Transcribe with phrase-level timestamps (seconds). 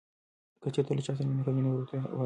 [0.61, 2.17] که چېرې ته له چا سره مینه کوې نو ورته ووایه.